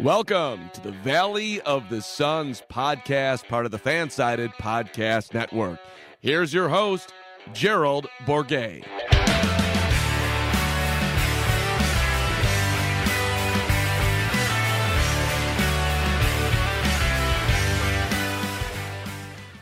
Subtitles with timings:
[0.00, 5.78] Welcome to the Valley of the Suns podcast, part of the Fansided Podcast Network.
[6.20, 7.12] Here's your host,
[7.52, 8.86] Gerald Bourguet.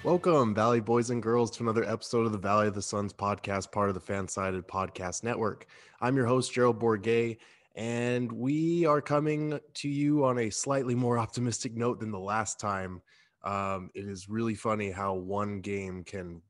[0.05, 3.73] Welcome, Valley boys and girls, to another episode of the Valley of the Suns podcast,
[3.73, 5.67] part of the Fansided Podcast Network.
[6.01, 7.39] I'm your host, Gerald Bourguet,
[7.75, 12.59] and we are coming to you on a slightly more optimistic note than the last
[12.59, 13.01] time.
[13.45, 16.43] Um, it is really funny how one game can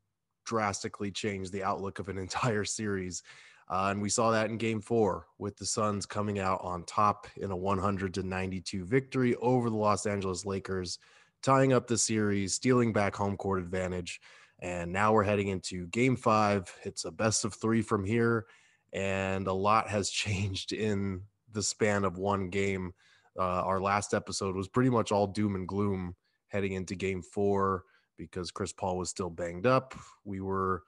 [0.45, 3.23] drastically change the outlook of an entire series.
[3.69, 7.27] Uh, and we saw that in game four with the Suns coming out on top
[7.37, 10.97] in a 100 to 92 victory over the Los Angeles Lakers
[11.41, 14.19] tying up the series, stealing back home court advantage.
[14.59, 16.73] And now we're heading into game five.
[16.83, 18.47] It's a best of three from here.
[18.93, 21.21] And a lot has changed in
[21.51, 22.93] the span of one game.
[23.37, 26.15] Uh, our last episode was pretty much all doom and gloom
[26.47, 27.83] heading into game four
[28.17, 29.95] because Chris Paul was still banged up.
[30.25, 30.83] We were,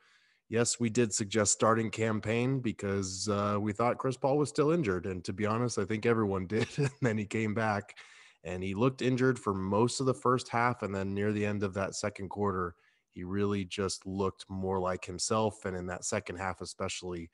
[0.49, 4.71] yes, we did suggest starting Cam Payne because uh, we thought Chris Paul was still
[4.71, 5.05] injured.
[5.05, 6.67] And to be honest, I think everyone did.
[6.77, 7.95] and then he came back
[8.43, 11.63] and he looked injured for most of the first half and then near the end
[11.63, 12.75] of that second quarter
[13.11, 17.29] he really just looked more like himself and in that second half especially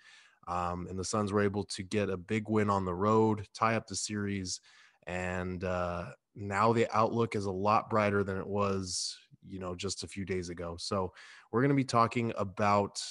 [0.47, 3.75] um, and the suns were able to get a big win on the road tie
[3.75, 4.59] up the series
[5.05, 10.03] and uh, now the outlook is a lot brighter than it was you know just
[10.03, 11.13] a few days ago so
[11.51, 13.01] we're going to be talking about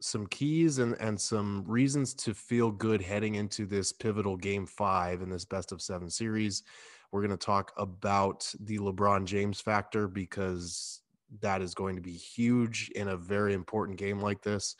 [0.00, 5.22] some keys and, and some reasons to feel good heading into this pivotal game five
[5.22, 6.62] in this best of seven series
[7.10, 11.00] we're going to talk about the LeBron James factor because
[11.40, 14.76] that is going to be huge in a very important game like this.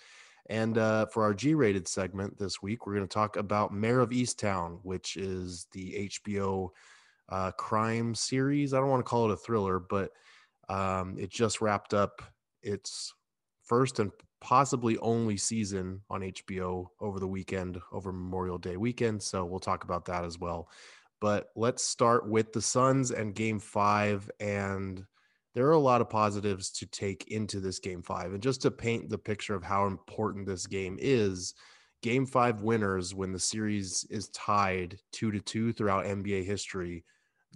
[0.48, 4.00] And uh, for our G rated segment this week, we're going to talk about Mare
[4.00, 6.70] of Easttown, which is the HBO
[7.28, 8.72] uh, crime series.
[8.72, 10.12] I don't want to call it a thriller, but
[10.68, 12.22] um, it just wrapped up
[12.62, 13.12] its
[13.64, 19.22] first and possibly only season on HBO over the weekend, over Memorial Day weekend.
[19.22, 20.70] So we'll talk about that as well.
[21.20, 24.30] But let's start with the Suns and game five.
[24.40, 25.04] And
[25.54, 28.32] there are a lot of positives to take into this game five.
[28.32, 31.54] And just to paint the picture of how important this game is,
[32.02, 37.04] game five winners, when the series is tied two to two throughout NBA history,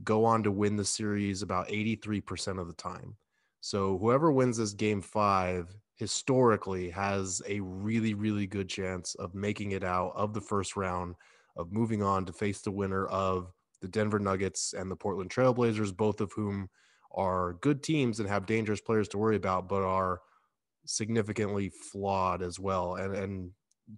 [0.05, 3.17] go on to win the series about 83% of the time.
[3.61, 9.73] So whoever wins this game five historically has a really, really good chance of making
[9.73, 11.15] it out of the first round
[11.57, 15.97] of moving on to face the winner of the Denver Nuggets and the Portland Trailblazers,
[15.97, 16.69] both of whom
[17.15, 20.21] are good teams and have dangerous players to worry about, but are
[20.84, 23.50] significantly flawed as well and, and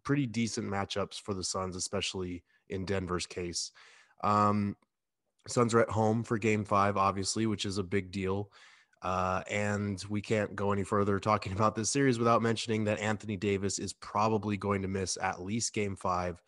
[0.03, 3.71] pretty decent matchups for the Suns, especially in Denver's case.
[4.23, 4.77] Um,
[5.47, 8.51] Suns are at home for game five, obviously, which is a big deal.
[9.03, 13.37] Uh, and we can't go any further talking about this series without mentioning that Anthony
[13.37, 16.43] Davis is probably going to miss at least game five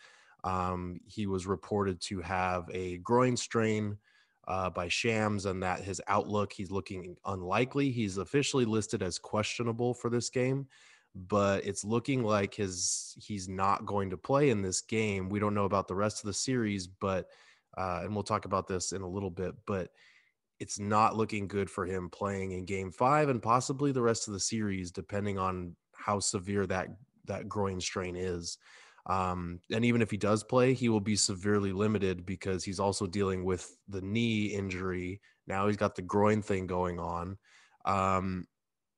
[0.47, 3.99] um, he was reported to have a groin strain
[4.47, 7.91] uh, by Shams, and that his outlook, he's looking unlikely.
[7.91, 10.67] He's officially listed as questionable for this game,
[11.15, 15.29] but it's looking like his he's not going to play in this game.
[15.29, 17.29] We don't know about the rest of the series, but
[17.77, 19.91] uh, and we'll talk about this in a little bit, but
[20.59, 24.35] it's not looking good for him playing in game five and possibly the rest of
[24.35, 26.89] the series, depending on how severe that
[27.27, 28.59] that groin strain is.
[29.07, 33.07] Um, and even if he does play, he will be severely limited because he's also
[33.07, 35.21] dealing with the knee injury.
[35.47, 37.39] Now he's got the groin thing going on.
[37.85, 38.49] Um,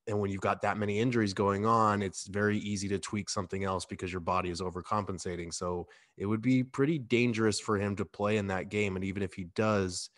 [0.07, 3.65] and when you've got that many injuries going on, it's very easy to tweak something
[3.65, 5.53] else because your body is overcompensating.
[5.53, 5.87] So
[6.17, 8.97] it would be pretty dangerous for him to play in that game.
[8.97, 10.09] And even if he does,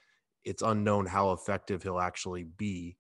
[0.45, 2.97] it's unknown how effective he'll actually be.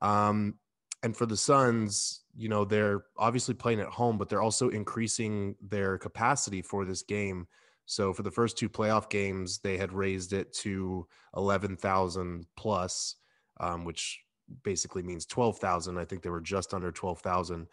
[0.00, 0.54] Um,
[1.02, 5.54] and for the Suns, you know, they're obviously playing at home, but they're also increasing
[5.60, 7.46] their capacity for this game.
[7.86, 11.06] So for the first two playoff games, they had raised it to
[11.36, 13.16] 11,000 plus,
[13.58, 14.20] um, which
[14.62, 15.98] basically means 12,000.
[15.98, 17.66] I think they were just under 12,000.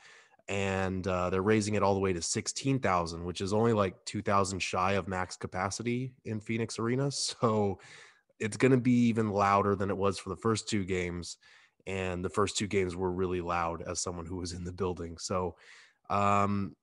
[0.49, 4.59] And uh, they're raising it all the way to 16,000, which is only like 2,000
[4.59, 7.11] shy of max capacity in Phoenix Arena.
[7.11, 7.79] So
[8.39, 11.37] it's going to be even louder than it was for the first two games
[11.87, 15.17] and the first two games were really loud as someone who was in the building.
[15.17, 15.55] So
[16.09, 16.75] um,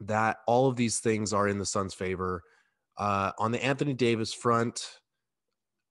[0.00, 2.42] that all of these things are in the Suns' favor.
[2.96, 4.98] Uh, on the Anthony Davis front,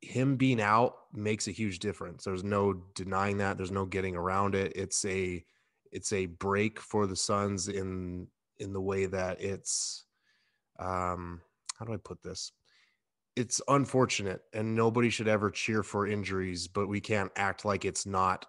[0.02, 2.24] him being out makes a huge difference.
[2.24, 3.56] There's no denying that.
[3.56, 4.74] There's no getting around it.
[4.76, 5.44] It's a
[5.92, 8.28] it's a break for the Suns in
[8.58, 10.06] in the way that it's
[10.80, 11.40] um
[11.78, 12.52] how do I put this?
[13.36, 18.06] It's unfortunate and nobody should ever cheer for injuries, but we can't act like it's
[18.06, 18.46] not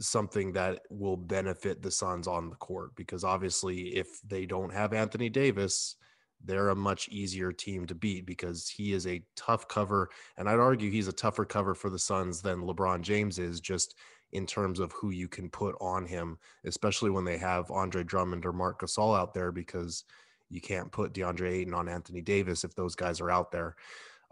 [0.00, 4.92] something that will benefit the Suns on the court because obviously if they don't have
[4.92, 5.96] Anthony Davis,
[6.44, 10.58] they're a much easier team to beat because he is a tough cover and I'd
[10.58, 13.94] argue he's a tougher cover for the Suns than LeBron James is just
[14.32, 18.44] in terms of who you can put on him, especially when they have Andre Drummond
[18.44, 20.04] or Marc Gasol out there because
[20.50, 23.76] you can't put DeAndre Ayton on Anthony Davis if those guys are out there.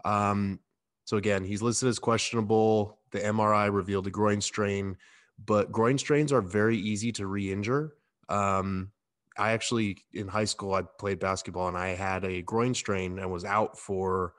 [0.05, 0.59] Um,
[1.05, 2.99] so again, he's listed as questionable.
[3.11, 4.97] The MRI revealed a groin strain,
[5.43, 7.93] but groin strains are very easy to re-injure.
[8.29, 8.91] Um,
[9.37, 13.31] I actually in high school I played basketball and I had a groin strain and
[13.31, 14.33] was out for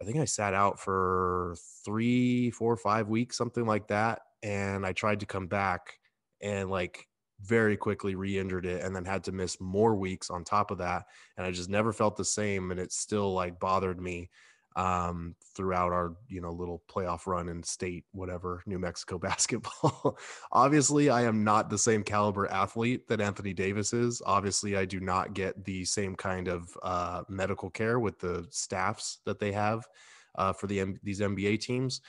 [0.00, 1.54] I think I sat out for
[1.84, 4.22] three, four, five weeks, something like that.
[4.42, 5.98] And I tried to come back
[6.42, 7.06] and like
[7.40, 11.04] very quickly re-injured it and then had to miss more weeks on top of that.
[11.36, 12.70] And I just never felt the same.
[12.70, 14.30] And it still like bothered me
[14.76, 20.18] um, throughout our you know little playoff run in state whatever New Mexico basketball.
[20.52, 24.20] Obviously, I am not the same caliber athlete that Anthony Davis is.
[24.26, 29.18] Obviously, I do not get the same kind of uh, medical care with the staffs
[29.24, 29.86] that they have
[30.34, 32.00] uh, for the these NBA teams,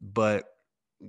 [0.00, 0.44] but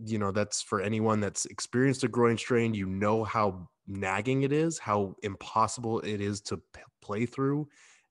[0.06, 2.74] you know that's for anyone that's experienced a groin strain.
[2.74, 7.70] You know how nagging it is, how impossible it is to p- play through,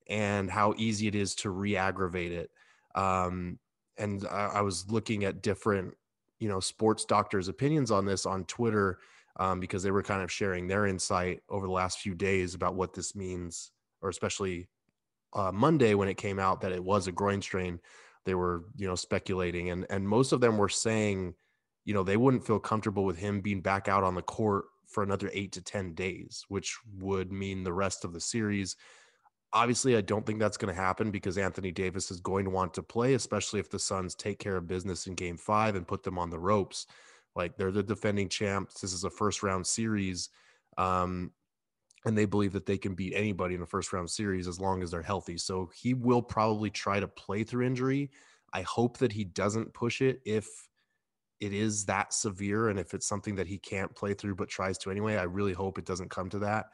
[0.09, 2.49] and how easy it is to re-aggravate it
[2.97, 3.59] um,
[3.97, 5.93] and I, I, was looking at different,
[6.39, 8.97] you know, sports doctors' opinions on this on Twitter
[9.39, 12.73] um, because they were kind of sharing their insight over the last few days about
[12.73, 13.71] what this means,
[14.01, 14.67] or especially
[15.33, 17.79] uh, Monday when it came out that it was a groin strain.
[18.25, 21.35] They were, you know, speculating, and and most of them were saying,
[21.85, 25.03] you know, they wouldn't feel comfortable with him being back out on the court for
[25.03, 28.75] another eight to ten days, which would mean the rest of the series
[29.57, 32.75] Obviously, I don't think that's going to happen because Anthony Davis is going to want
[32.75, 36.03] to play, especially if the Suns take care of business in game five and put
[36.03, 36.85] them on the ropes.
[37.35, 38.81] Like they're the defending champs.
[38.81, 40.29] This is a first round series.
[40.77, 41.31] Um,
[42.05, 44.83] and they believe that they can beat anybody in a first round series as long
[44.83, 45.39] as they're healthy.
[45.39, 48.11] So he will probably try to play through injury.
[48.53, 50.47] I hope that he doesn't push it if
[51.39, 54.77] it is that severe and if it's something that he can't play through but tries
[54.79, 55.17] to anyway.
[55.17, 56.67] I really hope it doesn't come to that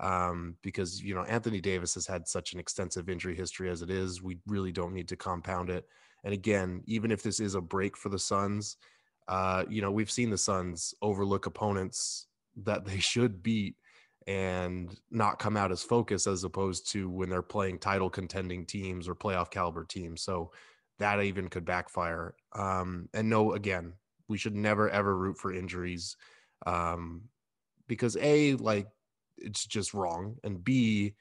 [0.00, 3.90] um, because you know Anthony Davis has had such an extensive injury history as it
[3.90, 4.22] is.
[4.22, 5.86] We really don't need to compound it.
[6.24, 8.76] And again, even if this is a break for the Suns,
[9.28, 12.26] uh, you know we've seen the Suns overlook opponents
[12.64, 13.76] that they should beat
[14.26, 19.08] and not come out as focused as opposed to when they're playing title contending teams
[19.08, 20.22] or playoff caliber teams.
[20.22, 20.52] So
[20.98, 22.34] that even could backfire.
[22.52, 23.94] Um, and no, again,
[24.28, 26.16] we should never ever root for injuries
[26.66, 27.22] um,
[27.88, 28.86] because a like
[29.40, 30.36] it's just wrong.
[30.44, 31.14] And B,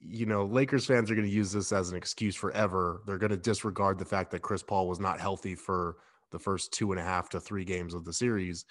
[0.00, 3.02] you know, Lakers fans are going to use this as an excuse forever.
[3.06, 5.96] They're going to disregard the fact that Chris Paul was not healthy for
[6.30, 8.64] the first two and a half to three games of the series.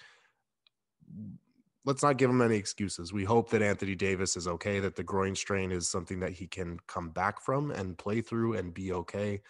[1.84, 3.12] Let's not give him any excuses.
[3.12, 6.46] We hope that Anthony Davis is okay, that the groin strain is something that he
[6.46, 9.42] can come back from and play through and be okay.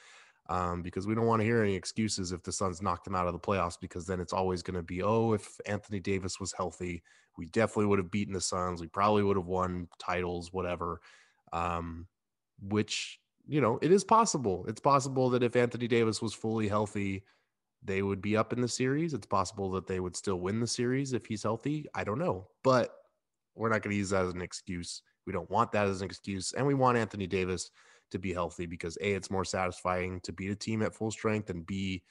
[0.50, 3.26] Um, because we don't want to hear any excuses if the Suns knocked them out
[3.26, 6.52] of the playoffs, because then it's always going to be, oh, if Anthony Davis was
[6.52, 7.02] healthy,
[7.38, 8.81] we definitely would have beaten the Suns.
[8.81, 11.00] We probably would have won titles, whatever.
[11.52, 12.06] Um,
[12.61, 14.64] which you know, it is possible.
[14.69, 17.25] It's possible that if Anthony Davis was fully healthy,
[17.82, 19.12] they would be up in the series.
[19.12, 21.87] It's possible that they would still win the series if he's healthy.
[21.95, 22.95] I don't know, but
[23.54, 25.02] we're not going to use that as an excuse.
[25.26, 27.71] We don't want that as an excuse, and we want Anthony Davis
[28.14, 31.50] to be healthy because a it's more satisfying to beat a team at full strength,
[31.50, 32.02] and b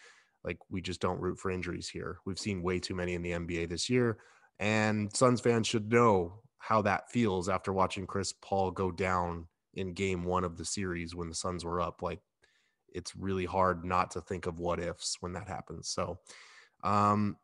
[0.43, 2.19] like we just don't root for injuries here.
[2.25, 4.17] We've seen way too many in the NBA this year.
[4.59, 9.93] And Suns fans should know how that feels after watching Chris Paul go down in
[9.93, 12.01] game one of the series when the Suns were up.
[12.01, 12.19] Like
[12.89, 15.89] it's really hard not to think of what ifs when that happens.
[15.89, 16.19] So,
[16.83, 17.37] um,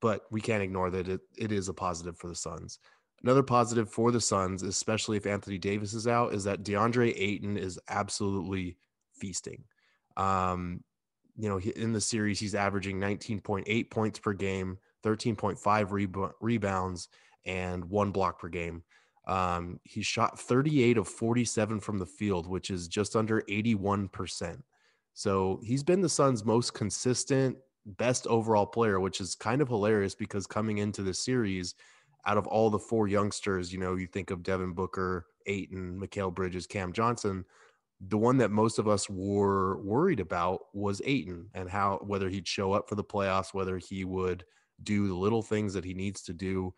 [0.00, 2.80] but we can't ignore that it, it is a positive for the Suns.
[3.22, 7.58] Another positive for the Suns, especially if Anthony Davis is out, is that DeAndre Ayton
[7.58, 8.76] is absolutely
[9.12, 9.64] feasting.
[10.16, 10.82] Um,
[11.36, 17.08] you know, in the series, he's averaging 19.8 points per game, 13.5 rebounds,
[17.44, 18.82] and one block per game.
[19.26, 24.62] Um, he shot 38 of 47 from the field, which is just under 81%.
[25.12, 30.14] So he's been the Suns' most consistent, best overall player, which is kind of hilarious
[30.14, 31.74] because coming into the series,
[32.26, 36.34] out of all the four youngsters, you know, you think of Devin Booker, Ayton, Mikal
[36.34, 37.44] Bridges, Cam Johnson
[38.00, 42.48] the one that most of us were worried about was Ayton and how whether he'd
[42.48, 44.44] show up for the playoffs, whether he would
[44.82, 46.72] do the little things that he needs to do.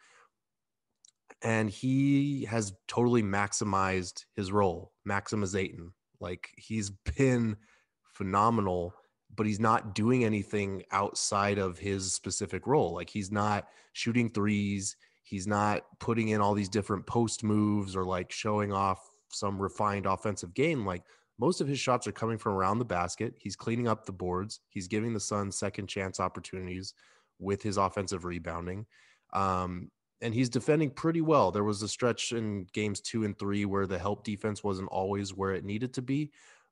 [1.42, 5.92] And he has totally maximized his role, Maximus Ayton.
[6.20, 7.56] Like he's been
[8.02, 8.92] phenomenal,
[9.34, 12.94] but he's not doing anything outside of his specific role.
[12.94, 18.04] Like he's not shooting threes, he's not putting in all these different post moves or
[18.04, 20.84] like showing off some refined offensive game.
[20.84, 21.02] Like
[21.38, 23.34] most of his shots are coming from around the basket.
[23.38, 24.60] He's cleaning up the boards.
[24.68, 26.94] He's giving the Suns second chance opportunities
[27.38, 28.86] with his offensive rebounding.
[29.32, 31.50] Um, and he's defending pretty well.
[31.50, 35.34] There was a stretch in games two and three where the help defense wasn't always
[35.34, 36.30] where it needed to be,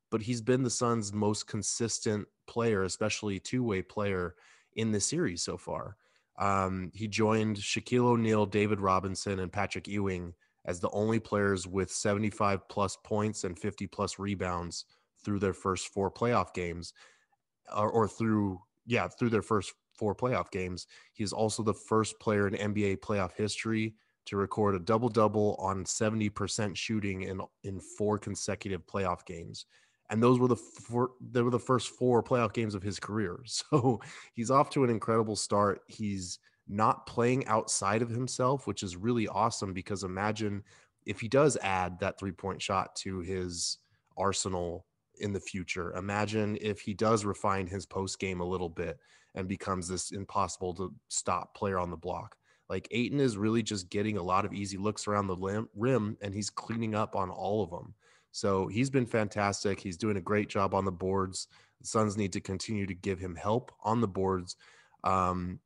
[0.09, 4.35] but he's been the Suns' most consistent player, especially two way player
[4.75, 5.97] in the series so far.
[6.37, 10.33] Um, he joined Shaquille O'Neal, David Robinson, and Patrick Ewing
[10.65, 14.85] as the only players with 75 plus points and 50 plus rebounds
[15.23, 16.93] through their first four playoff games
[17.75, 20.87] or, or through yeah through their first four playoff games.
[21.13, 23.95] He's also the first player in nba playoff history
[24.25, 29.65] to record a double double on 70% shooting in in four consecutive playoff games
[30.11, 33.39] and those were the four, they were the first four playoff games of his career
[33.45, 33.99] so
[34.33, 36.37] he's off to an incredible start he's
[36.71, 40.63] not playing outside of himself, which is really awesome because imagine
[41.05, 43.79] if he does add that three point shot to his
[44.17, 44.85] arsenal
[45.19, 45.93] in the future.
[45.95, 48.97] Imagine if he does refine his post game a little bit
[49.35, 52.35] and becomes this impossible to stop player on the block.
[52.69, 56.33] Like Ayton is really just getting a lot of easy looks around the rim and
[56.33, 57.93] he's cleaning up on all of them.
[58.31, 59.79] So he's been fantastic.
[59.79, 61.47] He's doing a great job on the boards.
[61.81, 64.55] The Suns need to continue to give him help on the boards.
[65.03, 65.59] Um,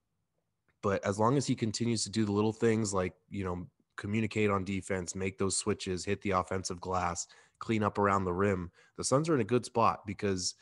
[0.81, 3.67] but as long as he continues to do the little things like, you know,
[3.97, 7.27] communicate on defense, make those switches, hit the offensive glass,
[7.59, 10.55] clean up around the rim, the Suns are in a good spot because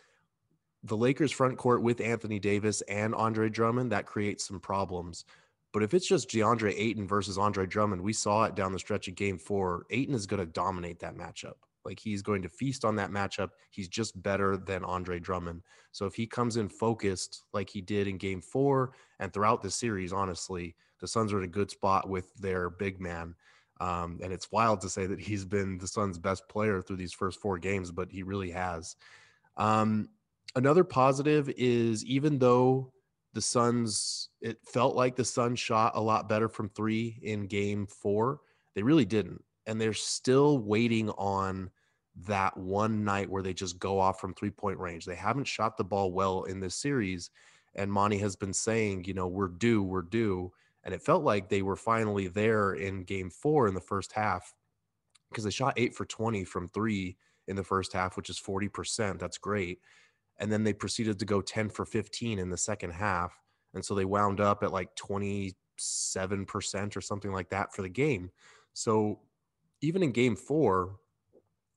[0.84, 5.26] the Lakers front court with Anthony Davis and Andre Drummond, that creates some problems.
[5.72, 9.08] But if it's just DeAndre Ayton versus Andre Drummond, we saw it down the stretch
[9.08, 9.86] of game four.
[9.90, 11.56] Ayton is going to dominate that matchup.
[11.86, 13.50] Like he's going to feast on that matchup.
[13.72, 15.62] He's just better than Andre Drummond.
[15.92, 19.72] So if he comes in focused like he did in game four and throughout the
[19.72, 23.36] series, honestly, the Suns are in a good spot with their big man.
[23.82, 27.14] Um, and it's wild to say that he's been the Suns' best player through these
[27.14, 28.96] first four games, but he really has.
[29.58, 30.10] Um,
[30.56, 32.94] another positive is even though
[33.34, 37.88] the Suns, it felt like the Suns shot a lot better from three in game
[37.88, 38.40] four,
[38.76, 41.70] they really didn't and they're still waiting on
[42.26, 45.06] that one night where they just go off from three point range.
[45.06, 47.30] They haven't shot the ball well in this series.
[47.76, 50.52] And Monty has been saying, you know, we're due, we're due.
[50.84, 54.54] And it felt like they were finally there in game four in the first half
[55.30, 57.18] because they shot eight for 20 from three
[57.48, 59.18] in the first half, which is 40%.
[59.18, 59.80] That's great.
[60.38, 63.40] And then they proceeded to go 10 for 15 in the second half.
[63.74, 65.56] And so they wound up at like 27%
[66.96, 68.30] or something like that for the game.
[68.74, 69.20] So
[69.84, 70.96] even in game four,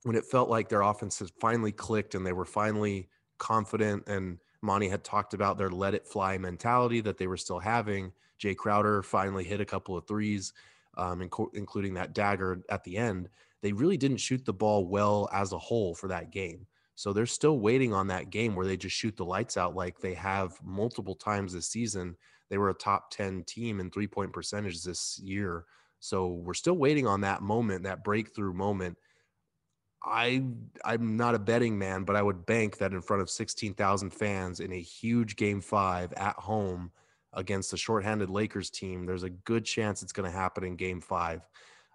[0.04, 3.08] when it felt like their offense had finally clicked and they were finally
[3.38, 7.58] confident and Monty had talked about their let it fly mentality that they were still
[7.58, 8.12] having.
[8.38, 10.52] Jay Crowder finally hit a couple of threes,
[10.96, 13.28] um, inc- including that dagger at the end.
[13.62, 16.66] They really didn't shoot the ball well as a whole for that game.
[16.94, 19.98] So they're still waiting on that game where they just shoot the lights out like
[19.98, 22.16] they have multiple times this season.
[22.48, 25.64] They were a top 10 team in three point percentage this year.
[26.06, 28.96] So we're still waiting on that moment, that breakthrough moment.
[30.04, 30.44] I
[30.84, 34.60] I'm not a betting man, but I would bank that in front of 16,000 fans
[34.60, 36.92] in a huge game 5 at home
[37.32, 41.00] against the shorthanded Lakers team, there's a good chance it's going to happen in game
[41.00, 41.42] 5.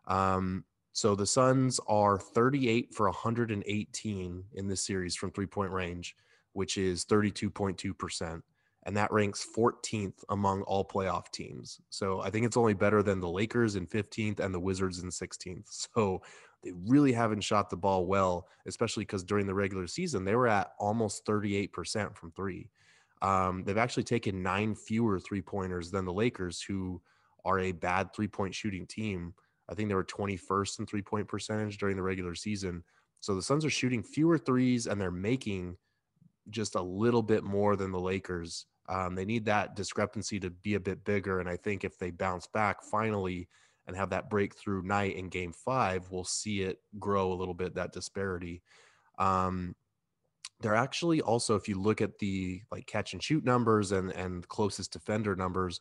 [0.07, 6.17] Um, so the Suns are 38 for 118 in this series from three-point range,
[6.51, 8.41] which is 32.2%
[8.83, 11.79] and that ranks 14th among all playoff teams.
[11.89, 15.09] So I think it's only better than the Lakers in 15th and the Wizards in
[15.09, 15.87] 16th.
[15.95, 16.21] So
[16.63, 20.47] they really haven't shot the ball well, especially because during the regular season they were
[20.47, 22.69] at almost 38% from three.
[23.21, 27.01] Um, they've actually taken nine fewer three pointers than the Lakers, who
[27.45, 29.33] are a bad three point shooting team.
[29.69, 32.83] I think they were 21st in three point percentage during the regular season.
[33.21, 35.77] So the Suns are shooting fewer threes and they're making
[36.49, 38.65] just a little bit more than the Lakers.
[38.91, 41.39] Um, they need that discrepancy to be a bit bigger.
[41.39, 43.47] And I think if they bounce back finally
[43.87, 47.75] and have that breakthrough night in game five, we'll see it grow a little bit,
[47.75, 48.61] that disparity.
[49.17, 49.75] Um,
[50.59, 54.45] they're actually also, if you look at the like catch and shoot numbers and, and
[54.49, 55.79] closest defender numbers,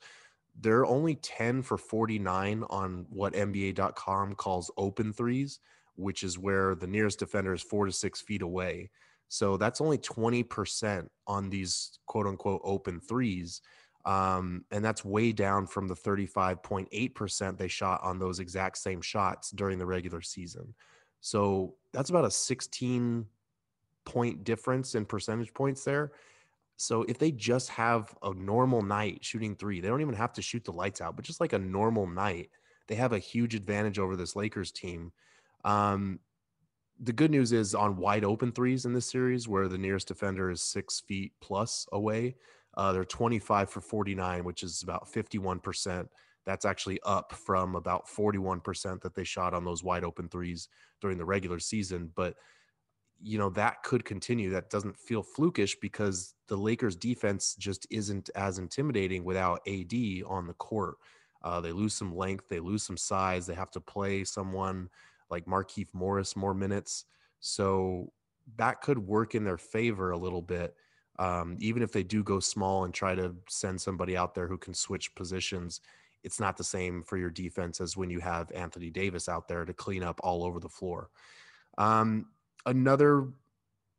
[0.60, 5.58] they're only 10 for 49 on what NBA.com calls open threes,
[5.96, 8.90] which is where the nearest defender is four to six feet away.
[9.30, 13.62] So that's only 20% on these quote unquote open threes.
[14.04, 19.50] Um, and that's way down from the 35.8% they shot on those exact same shots
[19.52, 20.74] during the regular season.
[21.20, 23.24] So that's about a 16
[24.04, 26.10] point difference in percentage points there.
[26.76, 30.42] So if they just have a normal night shooting three, they don't even have to
[30.42, 32.50] shoot the lights out, but just like a normal night,
[32.88, 35.12] they have a huge advantage over this Lakers team.
[35.64, 36.18] Um,
[37.02, 40.50] the good news is on wide open threes in this series, where the nearest defender
[40.50, 42.36] is six feet plus away,
[42.76, 46.06] uh, they're 25 for 49, which is about 51%.
[46.44, 50.68] That's actually up from about 41% that they shot on those wide open threes
[51.00, 52.10] during the regular season.
[52.14, 52.34] But
[53.22, 58.30] you know that could continue that doesn't feel flukish because the lakers defense just isn't
[58.34, 59.92] as intimidating without ad
[60.26, 60.96] on the court
[61.42, 64.88] uh, they lose some length they lose some size they have to play someone
[65.30, 67.04] like Markieff morris more minutes
[67.40, 68.12] so
[68.56, 70.74] that could work in their favor a little bit
[71.18, 74.58] um, even if they do go small and try to send somebody out there who
[74.58, 75.80] can switch positions
[76.22, 79.64] it's not the same for your defense as when you have anthony davis out there
[79.64, 81.10] to clean up all over the floor
[81.78, 82.26] um,
[82.66, 83.28] another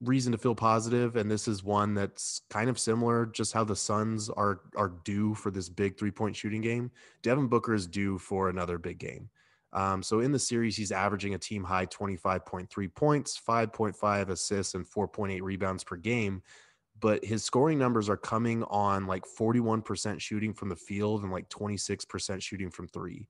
[0.02, 3.76] reason to feel positive, and this is one that's kind of similar, just how the
[3.76, 6.92] Suns are are due for this big three point shooting game.
[7.22, 9.30] Devin Booker is due for another big game.
[9.74, 14.86] Um, so in the series, he's averaging a team high 25.3 points, 5.5 assists, and
[14.86, 16.42] 4.8 rebounds per game.
[17.00, 21.50] But his scoring numbers are coming on like 41% shooting from the field and like
[21.50, 23.28] 26% shooting from three.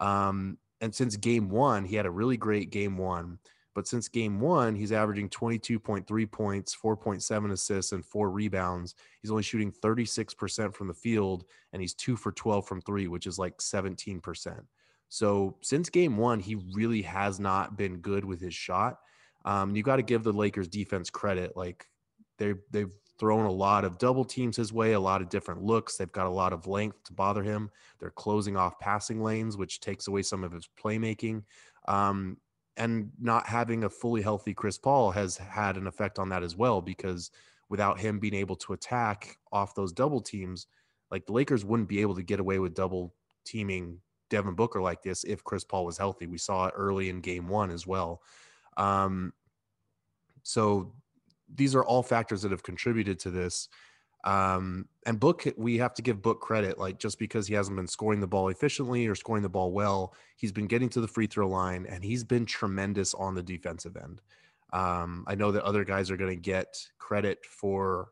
[0.00, 3.38] Um, and since game one, he had a really great game one.
[3.74, 8.94] But since game one, he's averaging 22.3 points, 4.7 assists, and four rebounds.
[9.22, 13.26] He's only shooting 36% from the field, and he's two for 12 from three, which
[13.26, 14.64] is like 17%.
[15.08, 18.98] So since game one, he really has not been good with his shot.
[19.44, 21.56] Um, you got to give the Lakers defense credit.
[21.56, 21.86] Like
[22.38, 25.96] they they've thrown a lot of double teams his way, a lot of different looks.
[25.96, 27.70] They've got a lot of length to bother him.
[27.98, 31.42] They're closing off passing lanes, which takes away some of his playmaking.
[31.88, 32.36] Um,
[32.76, 36.56] and not having a fully healthy Chris Paul has had an effect on that as
[36.56, 37.32] well because
[37.68, 40.68] without him being able to attack off those double teams,
[41.10, 45.02] like the Lakers wouldn't be able to get away with double teaming Devin Booker like
[45.02, 46.26] this if Chris Paul was healthy.
[46.26, 48.22] We saw it early in game one as well.
[48.76, 49.32] Um,
[50.42, 50.92] so
[51.54, 53.68] these are all factors that have contributed to this.
[54.24, 56.78] Um, and Book, we have to give Book credit.
[56.78, 60.14] Like just because he hasn't been scoring the ball efficiently or scoring the ball well,
[60.36, 63.96] he's been getting to the free throw line and he's been tremendous on the defensive
[63.96, 64.20] end.
[64.72, 68.08] Um, I know that other guys are going to get credit for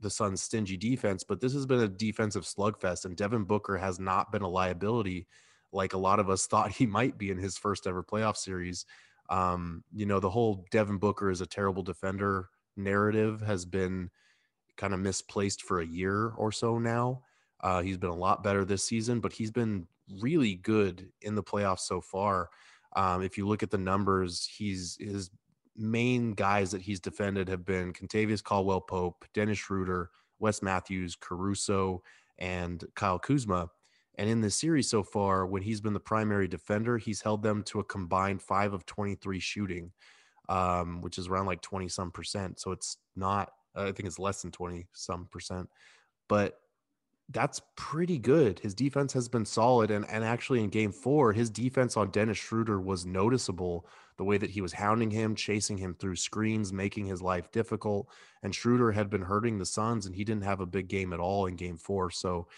[0.00, 3.98] the Suns' stingy defense, but this has been a defensive slugfest, and Devin Booker has
[3.98, 5.26] not been a liability
[5.72, 8.86] like a lot of us thought he might be in his first ever playoff series.
[9.30, 14.08] Um, you know, the whole Devin Booker is a terrible defender narrative has been
[14.76, 17.22] kind of misplaced for a year or so now.
[17.60, 19.86] Uh, he's been a lot better this season, but he's been
[20.20, 22.48] really good in the playoffs so far.
[22.96, 25.30] Um, if you look at the numbers, he's his
[25.76, 32.02] main guys that he's defended have been Kentavious Caldwell Pope, Dennis Schroeder, Wes Matthews, Caruso,
[32.38, 33.68] and Kyle Kuzma.
[34.18, 37.62] And in this series so far, when he's been the primary defender, he's held them
[37.64, 39.92] to a combined five of 23 shooting,
[40.48, 42.60] um, which is around like 20 some percent.
[42.60, 45.68] So it's not I think it's less than 20 some percent.
[46.28, 46.58] But
[47.30, 48.58] that's pretty good.
[48.58, 49.90] His defense has been solid.
[49.90, 54.38] And, and actually, in game four, his defense on Dennis Schroeder was noticeable the way
[54.38, 58.08] that he was hounding him, chasing him through screens, making his life difficult.
[58.42, 61.20] And Schroeder had been hurting the Suns, and he didn't have a big game at
[61.20, 62.10] all in game four.
[62.10, 62.48] So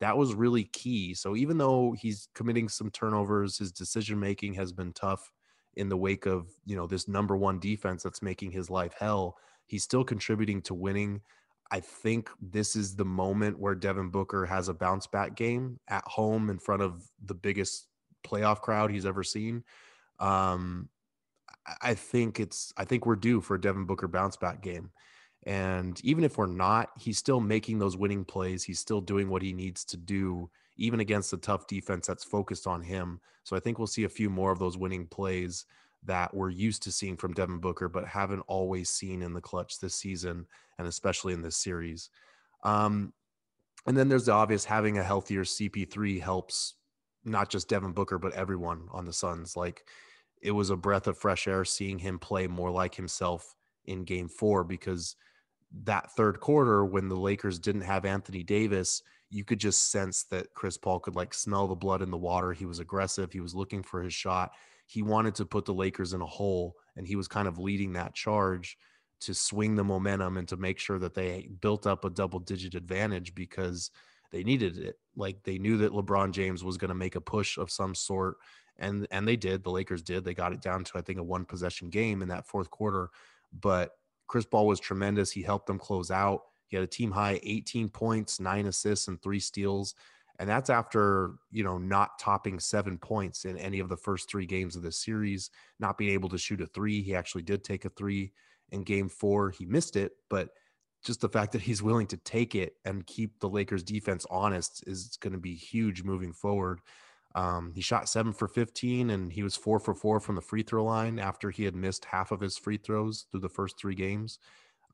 [0.00, 1.14] that was really key.
[1.14, 5.32] So even though he's committing some turnovers, his decision making has been tough
[5.76, 9.36] in the wake of, you know, this number one defense that's making his life hell.
[9.66, 11.20] He's still contributing to winning.
[11.70, 16.04] I think this is the moment where Devin Booker has a bounce back game at
[16.04, 17.86] home in front of the biggest
[18.26, 19.64] playoff crowd he's ever seen.
[20.18, 20.88] Um,
[21.82, 24.90] I think it's I think we're due for a Devin Booker bounce back game.
[25.48, 28.62] And even if we're not, he's still making those winning plays.
[28.62, 32.66] He's still doing what he needs to do, even against a tough defense that's focused
[32.66, 33.18] on him.
[33.44, 35.64] So I think we'll see a few more of those winning plays
[36.04, 39.80] that we're used to seeing from Devin Booker, but haven't always seen in the clutch
[39.80, 40.46] this season
[40.78, 42.10] and especially in this series.
[42.62, 43.14] Um,
[43.86, 46.74] and then there's the obvious having a healthier CP3 helps
[47.24, 49.56] not just Devin Booker, but everyone on the Suns.
[49.56, 49.86] Like
[50.42, 53.54] it was a breath of fresh air seeing him play more like himself
[53.86, 55.16] in game four because
[55.84, 60.54] that third quarter, when the Lakers didn't have Anthony Davis, you could just sense that
[60.54, 62.52] Chris Paul could like smell the blood in the water.
[62.52, 64.52] He was aggressive, he was looking for his shot
[64.88, 67.92] he wanted to put the Lakers in a hole, and he was kind of leading
[67.92, 68.78] that charge
[69.20, 72.74] to swing the momentum and to make sure that they built up a double digit
[72.74, 73.90] advantage because
[74.32, 74.96] they needed it.
[75.14, 78.36] Like they knew that LeBron James was going to make a push of some sort
[78.78, 79.62] and and they did.
[79.62, 80.24] The Lakers did.
[80.24, 83.10] They got it down to I think a one possession game in that fourth quarter,
[83.52, 83.90] but
[84.28, 85.30] Chris Paul was tremendous.
[85.30, 86.42] He helped them close out.
[86.68, 89.94] He had a team high 18 points, nine assists, and three steals.
[90.38, 94.46] And that's after, you know, not topping seven points in any of the first three
[94.46, 97.02] games of the series, not being able to shoot a three.
[97.02, 98.32] He actually did take a three
[98.70, 99.50] in game four.
[99.50, 100.50] He missed it, but
[101.04, 104.84] just the fact that he's willing to take it and keep the Lakers defense honest
[104.86, 106.80] is going to be huge moving forward.
[107.34, 110.62] Um, he shot seven for 15 and he was four for four from the free
[110.62, 113.94] throw line after he had missed half of his free throws through the first three
[113.94, 114.38] games,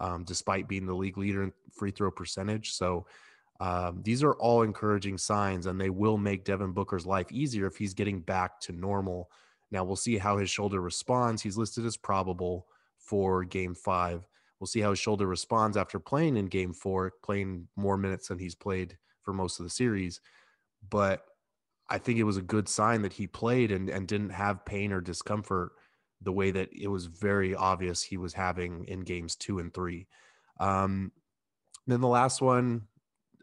[0.00, 2.72] um, despite being the league leader in free throw percentage.
[2.72, 3.06] So
[3.60, 7.76] um, these are all encouraging signs and they will make Devin Booker's life easier if
[7.76, 9.30] he's getting back to normal.
[9.70, 11.40] Now we'll see how his shoulder responds.
[11.40, 12.66] He's listed as probable
[12.98, 14.26] for game five.
[14.58, 18.38] We'll see how his shoulder responds after playing in game four, playing more minutes than
[18.38, 20.20] he's played for most of the series.
[20.90, 21.24] But
[21.94, 24.90] I think it was a good sign that he played and, and didn't have pain
[24.90, 25.70] or discomfort
[26.20, 30.08] the way that it was very obvious he was having in games two and three.
[30.58, 31.12] Um,
[31.86, 32.88] then the last one,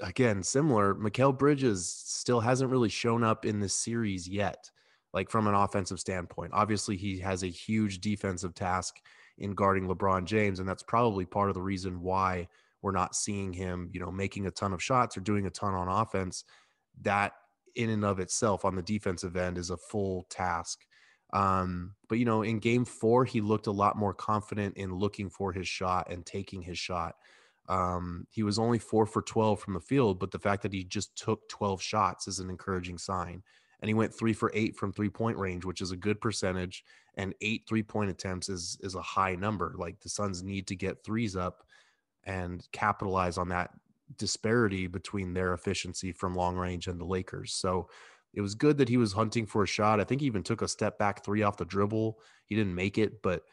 [0.01, 0.93] again, similar.
[0.93, 4.69] Mikal Bridges still hasn't really shown up in this series yet,
[5.13, 6.51] like from an offensive standpoint.
[6.53, 8.97] Obviously, he has a huge defensive task
[9.37, 12.49] in guarding LeBron James, and that's probably part of the reason why
[12.81, 15.73] we're not seeing him, you know, making a ton of shots or doing a ton
[15.73, 16.43] on offense.
[17.03, 17.31] That
[17.75, 20.85] in and of itself on the defensive end is a full task.
[21.33, 25.29] Um, but you know, in game four, he looked a lot more confident in looking
[25.29, 27.15] for his shot and taking his shot.
[27.69, 30.83] Um, he was only four for 12 from the field, but the fact that he
[30.83, 33.43] just took 12 shots is an encouraging sign.
[33.79, 36.83] And he went three for eight from three point range, which is a good percentage.
[37.15, 39.73] And eight three point attempts is is a high number.
[39.77, 41.63] Like the Suns need to get threes up
[42.25, 43.71] and capitalize on that
[44.17, 47.53] disparity between their efficiency from long range and the Lakers.
[47.53, 47.89] So
[48.33, 49.99] it was good that he was hunting for a shot.
[49.99, 52.17] I think he even took a step back three off the dribble.
[52.45, 53.43] He didn't make it, but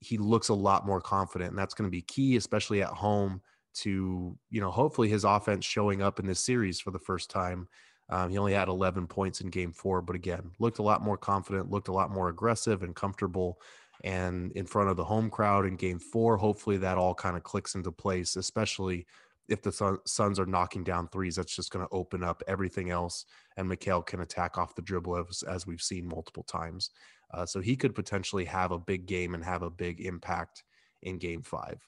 [0.00, 1.50] he looks a lot more confident.
[1.50, 3.40] And that's going to be key, especially at home,
[3.74, 7.68] to, you know, hopefully his offense showing up in this series for the first time.
[8.10, 11.18] Um, he only had 11 points in game four, but again, looked a lot more
[11.18, 13.60] confident, looked a lot more aggressive and comfortable.
[14.04, 17.42] And in front of the home crowd in game four, hopefully that all kind of
[17.42, 19.06] clicks into place, especially
[19.48, 23.24] if the Suns are knocking down threes, that's just going to open up everything else.
[23.56, 26.90] And Mikal can attack off the dribble as, as we've seen multiple times.
[27.32, 30.64] Uh, so he could potentially have a big game and have a big impact
[31.02, 31.86] in game five.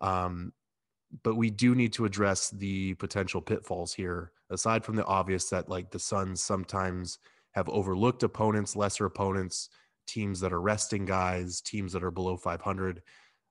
[0.00, 0.52] Um,
[1.22, 5.68] but we do need to address the potential pitfalls here, aside from the obvious that
[5.68, 7.18] like the Suns sometimes
[7.52, 9.68] have overlooked opponents, lesser opponents,
[10.06, 13.02] teams that are resting guys, teams that are below 500.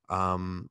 [0.10, 0.70] Um,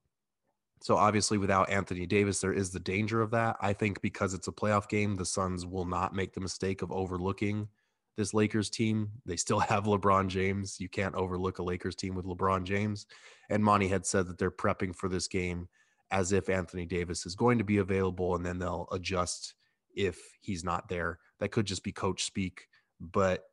[0.82, 3.56] so obviously, without Anthony Davis, there is the danger of that.
[3.60, 6.90] I think because it's a playoff game, the Suns will not make the mistake of
[6.90, 7.68] overlooking
[8.16, 9.10] this Lakers team.
[9.24, 10.80] They still have LeBron James.
[10.80, 13.06] You can't overlook a Lakers team with LeBron James.
[13.48, 15.68] And Monty had said that they're prepping for this game
[16.10, 19.54] as if Anthony Davis is going to be available, and then they'll adjust
[19.94, 21.20] if he's not there.
[21.38, 22.66] That could just be coach speak,
[23.00, 23.44] but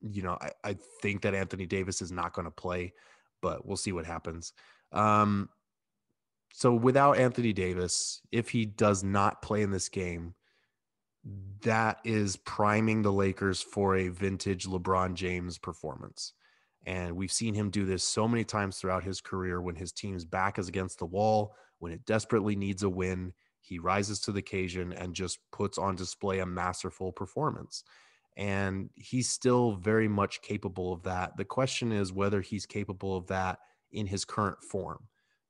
[0.00, 2.94] you know, I, I think that Anthony Davis is not going to play,
[3.42, 4.54] but we'll see what happens.
[4.92, 5.50] Um,
[6.52, 10.34] so without Anthony Davis, if he does not play in this game,
[11.62, 16.32] that is priming the Lakers for a vintage LeBron James performance.
[16.86, 20.24] And we've seen him do this so many times throughout his career when his team's
[20.24, 24.38] back is against the wall, when it desperately needs a win, he rises to the
[24.38, 27.84] occasion and just puts on display a masterful performance.
[28.36, 31.36] And he's still very much capable of that.
[31.36, 33.58] The question is whether he's capable of that
[33.92, 35.00] in his current form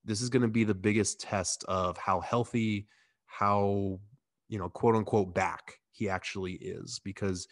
[0.05, 2.87] this is going to be the biggest test of how healthy,
[3.27, 4.01] how,
[4.49, 7.47] you know, quote unquote back he actually is because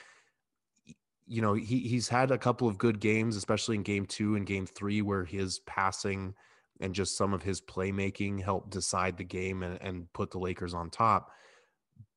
[1.26, 4.46] you know he he's had a couple of good games especially in game 2 and
[4.46, 6.34] game 3 where his passing
[6.80, 10.74] and just some of his playmaking helped decide the game and, and put the Lakers
[10.74, 11.32] on top.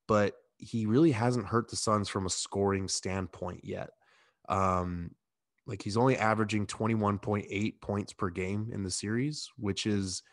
[0.08, 3.90] But he really hasn't hurt the Suns from a scoring standpoint yet.
[4.48, 5.12] Um
[5.66, 10.24] like he's only averaging 21.8 points per game in the series, which is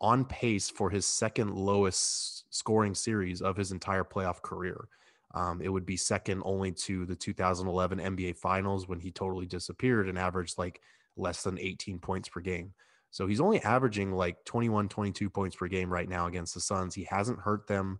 [0.00, 4.88] on pace for his second lowest scoring series of his entire playoff career.
[5.34, 10.08] Um, it would be second only to the 2011 NBA Finals when he totally disappeared
[10.08, 10.80] and averaged like
[11.16, 12.72] less than 18 points per game.
[13.10, 16.94] So he's only averaging like 21, 22 points per game right now against the Suns.
[16.94, 17.98] He hasn't hurt them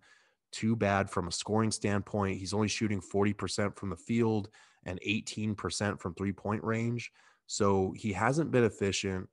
[0.53, 2.38] too bad from a scoring standpoint.
[2.38, 4.48] He's only shooting 40% from the field
[4.84, 7.10] and 18% from three point range.
[7.46, 9.28] So he hasn't been efficient.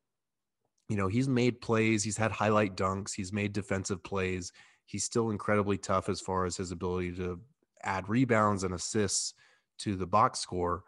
[0.89, 4.51] You know, he's made plays, he's had highlight dunks, he's made defensive plays.
[4.86, 7.39] He's still incredibly tough as far as his ability to
[7.84, 9.34] add rebounds and assists
[9.79, 10.84] to the box score.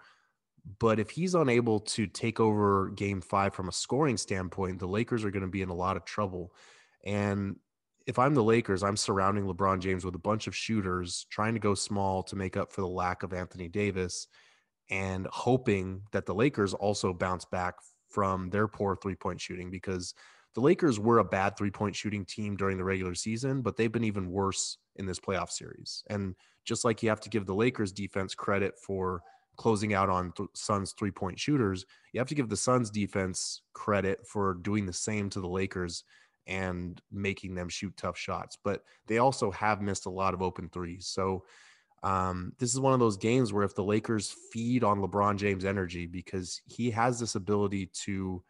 [0.79, 5.23] But if he's unable to take over game five from a scoring standpoint, the Lakers
[5.23, 6.53] are going to be in a lot of trouble.
[7.05, 7.55] And
[8.05, 11.59] if I'm the Lakers, I'm surrounding LeBron James with a bunch of shooters, trying to
[11.59, 14.27] go small to make up for the lack of Anthony Davis,
[14.89, 17.75] and hoping that the Lakers also bounce back
[18.09, 20.13] from their poor three point shooting because
[20.55, 23.91] the Lakers were a bad three point shooting team during the regular season, but they've
[23.91, 26.03] been even worse in this playoff series.
[26.09, 29.21] And just like you have to give the Lakers defense credit for
[29.57, 33.61] closing out on th- Suns three point shooters, you have to give the Suns defense
[33.73, 36.03] credit for doing the same to the Lakers
[36.47, 38.57] and making them shoot tough shots.
[38.63, 41.07] But they also have missed a lot of open threes.
[41.07, 41.43] So
[42.03, 45.65] um, this is one of those games where if the Lakers feed on LeBron James'
[45.65, 48.43] energy, because he has this ability to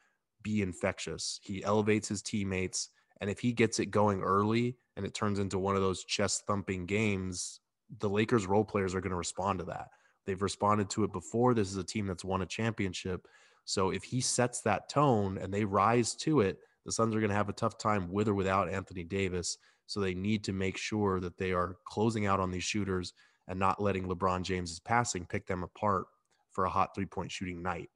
[0.44, 2.90] be infectious, he elevates his teammates.
[3.22, 6.44] And if he gets it going early and it turns into one of those chest
[6.46, 7.62] thumping games,
[8.00, 9.88] the Lakers role players are going to respond to that.
[10.26, 11.54] They've responded to it before.
[11.54, 13.28] This is a team that's won a championship.
[13.64, 17.30] So if he sets that tone and they rise to it, the Suns are going
[17.30, 19.58] to have a tough time with or without Anthony Davis.
[19.88, 23.14] So they need to make sure that they are closing out on these shooters
[23.48, 26.06] and not letting LeBron James's passing pick them apart
[26.52, 27.90] for a hot three point shooting night.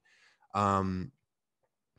[0.54, 1.12] Um,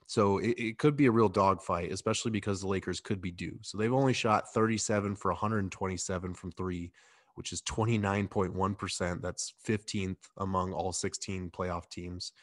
[0.06, 3.58] so it, it, could be a real dogfight, especially because the Lakers could be due.
[3.62, 6.92] So they've only shot 37 for 127 from three,
[7.36, 9.22] which is 29.1%.
[9.22, 12.34] That's 15th among all 16 playoff teams.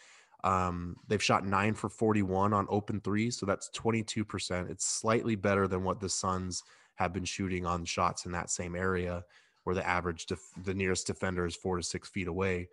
[0.42, 4.70] Um, they've shot nine for 41 on open threes, so that's 22%.
[4.70, 6.62] It's slightly better than what the Suns
[6.94, 9.24] have been shooting on shots in that same area,
[9.64, 12.68] where the average, def- the nearest defender is four to six feet away.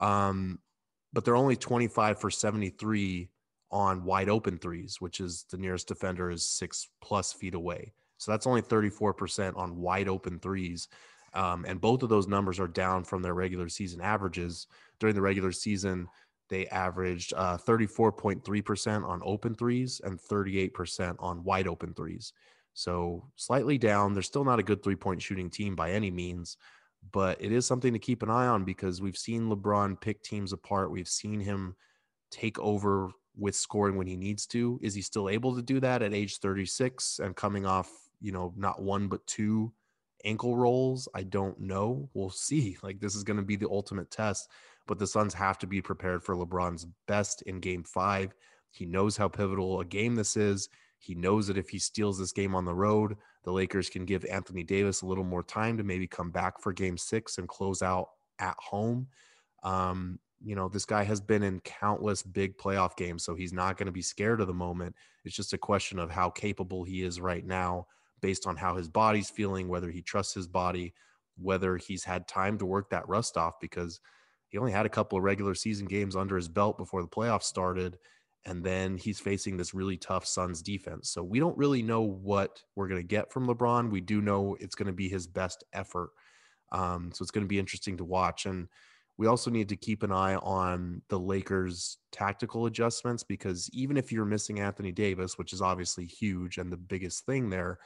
[0.00, 0.58] Um,
[1.12, 3.28] but they're only 25 for 73
[3.70, 7.92] on wide open threes, which is the nearest defender is six plus feet away.
[8.18, 10.88] So that's only 34% on wide open threes.
[11.32, 14.66] Um, and both of those numbers are down from their regular season averages.
[14.98, 16.08] During the regular season,
[16.48, 22.32] they averaged uh, 34.3% on open threes and 38% on wide open threes.
[22.80, 24.14] So slightly down.
[24.14, 26.56] They're still not a good three point shooting team by any means,
[27.12, 30.52] but it is something to keep an eye on because we've seen LeBron pick teams
[30.52, 30.90] apart.
[30.90, 31.76] We've seen him
[32.30, 34.78] take over with scoring when he needs to.
[34.82, 37.90] Is he still able to do that at age 36 and coming off,
[38.20, 39.72] you know, not one, but two
[40.24, 41.08] ankle rolls?
[41.14, 42.08] I don't know.
[42.14, 42.76] We'll see.
[42.82, 44.48] Like, this is going to be the ultimate test
[44.90, 48.34] but the Suns have to be prepared for LeBron's best in game five.
[48.72, 50.68] He knows how pivotal a game this is.
[51.00, 54.24] He knows that if he steals this game on the road, the Lakers can give
[54.26, 57.82] Anthony Davis a little more time to maybe come back for game six and close
[57.82, 59.08] out at home.
[59.62, 63.76] Um, you know, this guy has been in countless big playoff games, so he's not
[63.76, 64.94] going to be scared of the moment.
[65.24, 67.86] It's just a question of how capable he is right now
[68.20, 70.92] based on how his body's feeling, whether he trusts his body,
[71.36, 74.00] whether he's had time to work that rust off because–
[74.50, 77.44] he only had a couple of regular season games under his belt before the playoffs
[77.44, 77.98] started.
[78.46, 81.10] And then he's facing this really tough Suns defense.
[81.10, 83.90] So we don't really know what we're going to get from LeBron.
[83.90, 86.10] We do know it's going to be his best effort.
[86.72, 88.46] Um, so it's going to be interesting to watch.
[88.46, 88.68] And
[89.18, 94.10] we also need to keep an eye on the Lakers' tactical adjustments because even if
[94.10, 97.78] you're missing Anthony Davis, which is obviously huge and the biggest thing there,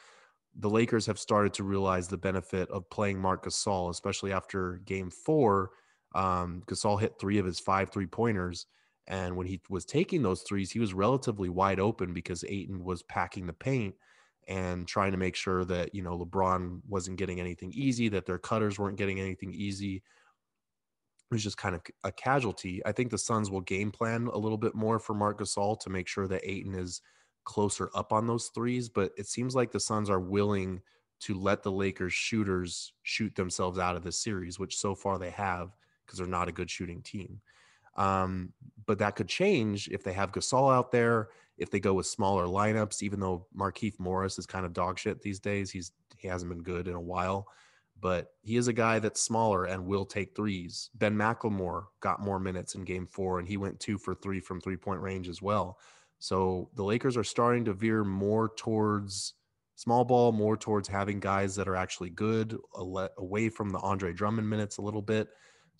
[0.57, 5.11] the Lakers have started to realize the benefit of playing Marc Gasol, especially after game
[5.11, 5.71] four
[6.15, 8.67] um, Gasol hit three of his five three pointers.
[9.07, 13.03] And when he was taking those threes, he was relatively wide open because Ayton was
[13.03, 13.95] packing the paint
[14.49, 18.39] and trying to make sure that, you know, LeBron wasn't getting anything easy, that their
[18.39, 19.97] cutters weren't getting anything easy.
[19.97, 22.81] It was just kind of a casualty.
[22.87, 25.91] I think the Suns will game plan a little bit more for Marc Gasol to
[25.91, 27.01] make sure that Ayton is
[27.45, 28.89] closer up on those threes.
[28.89, 30.81] But it seems like the Suns are willing
[31.21, 35.31] to let the Lakers shooters shoot themselves out of this series, which so far they
[35.31, 37.41] have because they're not a good shooting team.
[37.97, 38.53] Um,
[38.87, 42.45] but that could change if they have Gasol out there, if they go with smaller
[42.47, 45.71] lineups, even though Markieff Morris is kind of dog shit these days.
[45.71, 47.49] He's he hasn't been good in a while,
[48.01, 50.91] but he is a guy that's smaller and will take threes.
[50.95, 54.61] Ben McLemore got more minutes in game four, and he went two for three from
[54.61, 55.79] three point range as well.
[56.19, 59.35] So the Lakers are starting to veer more towards
[59.77, 62.59] small ball, more towards having guys that are actually good,
[63.19, 65.29] away from the Andre Drummond minutes a little bit.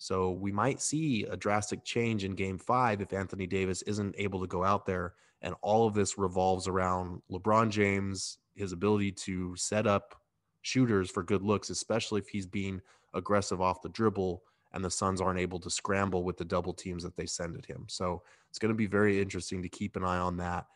[0.05, 4.39] So we might see a drastic change in game five if Anthony Davis isn't able
[4.39, 5.15] to go out there.
[5.41, 10.21] And all of this revolves around LeBron James, his ability to set up
[10.61, 12.81] shooters for good looks, especially if he's being
[13.15, 17.01] aggressive off the dribble and the Suns aren't able to scramble with the double teams
[17.01, 17.85] that they send at him.
[17.89, 20.67] So it's going to be very interesting to keep an eye on that.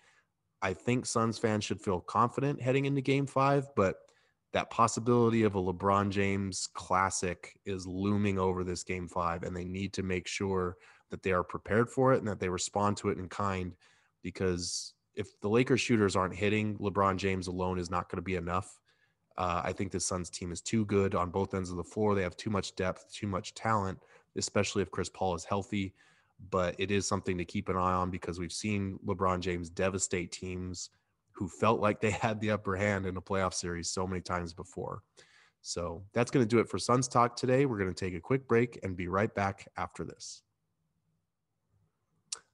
[0.64, 4.09] I think Suns fans should feel confident heading into game five, but
[4.54, 9.66] that possibility of a LeBron James classic is looming over this game five, and they
[9.66, 10.78] need to make sure
[11.12, 13.74] that they are prepared for it and that they respond to it in kind.
[14.24, 18.36] Because if the Lakers shooters aren't hitting, LeBron James alone is not going to be
[18.36, 18.80] enough.
[19.38, 22.14] Uh, I think the Suns team is too good on both ends of the floor.
[22.14, 24.00] They have too much depth, too much talent,
[24.36, 25.94] especially if Chris Paul is healthy.
[26.50, 30.32] But it is something to keep an eye on because we've seen LeBron James devastate
[30.32, 30.90] teams
[31.40, 34.54] who felt like they had the upper hand in a playoff series so many times
[34.54, 35.02] before.
[35.62, 37.66] So that's going to do it for Suns Talk today.
[37.66, 40.42] We're going to take a quick break and be right back after this.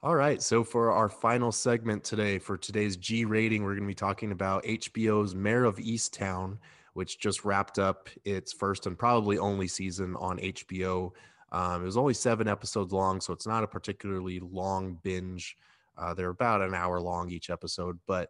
[0.03, 0.39] All right.
[0.39, 4.31] So for our final segment today, for today's G rating, we're going to be talking
[4.31, 6.59] about HBO's Mare of Easttown,
[6.93, 11.11] which just wrapped up its first and probably only season on HBO.
[11.51, 15.57] Um, it was only seven episodes long, so it's not a particularly long binge.
[15.97, 18.29] Uh, they're about an hour long each episode, but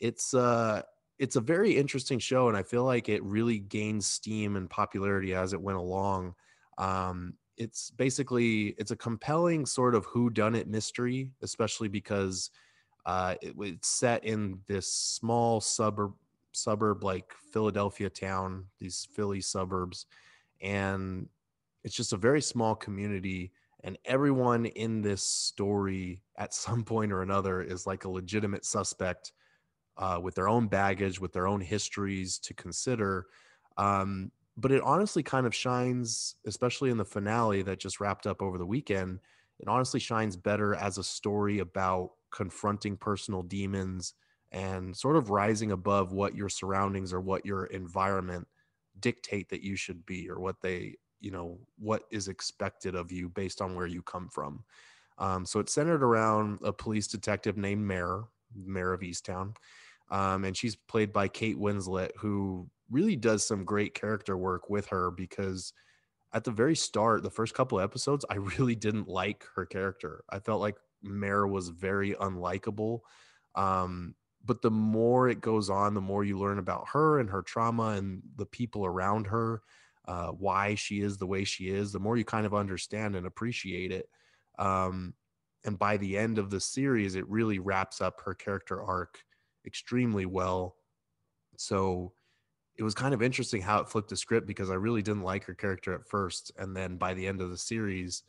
[0.00, 0.82] it's uh,
[1.18, 5.34] it's a very interesting show, and I feel like it really gained steam and popularity
[5.34, 6.34] as it went along.
[6.78, 12.50] Um, it's basically it's a compelling sort of who done it mystery, especially because
[13.04, 16.12] uh, it, it's set in this small suburb
[16.52, 20.06] suburb like Philadelphia town, these Philly suburbs,
[20.60, 21.28] and
[21.84, 23.52] it's just a very small community.
[23.84, 29.32] And everyone in this story, at some point or another, is like a legitimate suspect
[29.98, 33.26] uh, with their own baggage, with their own histories to consider.
[33.76, 38.42] Um, but it honestly kind of shines, especially in the finale that just wrapped up
[38.42, 39.20] over the weekend.
[39.60, 44.14] It honestly shines better as a story about confronting personal demons
[44.52, 48.46] and sort of rising above what your surroundings or what your environment
[49.00, 53.28] dictate that you should be or what they you know what is expected of you
[53.28, 54.64] based on where you come from
[55.18, 58.22] um, so it's centered around a police detective named Mare
[58.54, 59.54] Mare of Easttown,
[60.10, 64.86] um, and she's played by Kate Winslet, who really does some great character work with
[64.88, 65.72] her because
[66.32, 70.24] at the very start, the first couple episodes, I really didn't like her character.
[70.30, 73.00] I felt like Mare was very unlikable.
[73.54, 77.42] Um, but the more it goes on, the more you learn about her and her
[77.42, 79.62] trauma and the people around her,
[80.06, 83.26] uh, why she is the way she is, the more you kind of understand and
[83.26, 84.08] appreciate it.
[84.58, 85.14] Um,
[85.64, 89.22] and by the end of the series, it really wraps up her character arc
[89.68, 90.74] extremely well.
[91.56, 92.12] So
[92.76, 95.44] it was kind of interesting how it flipped the script because I really didn't like
[95.44, 98.22] her character at first, and then by the end of the series,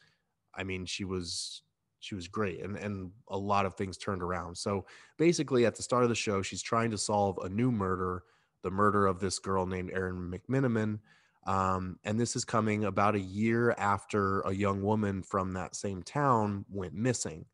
[0.56, 1.63] I mean, she was
[1.99, 4.58] she was great, and and a lot of things turned around.
[4.58, 4.86] So
[5.17, 8.23] basically, at the start of the show, she's trying to solve a new murder,
[8.63, 10.99] the murder of this girl named Erin McMenamin.
[11.47, 16.04] Um, and this is coming about a year after a young woman from that same
[16.04, 17.45] town went missing.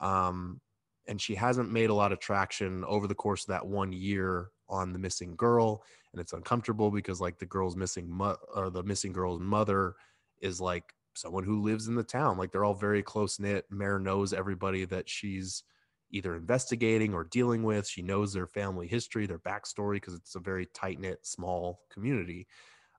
[0.00, 0.60] Um,
[1.08, 4.50] and she hasn't made a lot of traction over the course of that one year
[4.68, 5.84] on the missing girl
[6.16, 9.94] and it's uncomfortable because like the girl's missing mo- or the missing girl's mother
[10.40, 12.38] is like someone who lives in the town.
[12.38, 15.62] Like they're all very close knit Mare knows everybody that she's
[16.10, 17.86] either investigating or dealing with.
[17.86, 22.46] She knows their family history their backstory because it's a very tight knit small community.